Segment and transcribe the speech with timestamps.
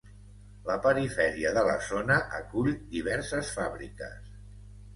[0.69, 4.37] La perifèria de la zona acull diverses fàbriques.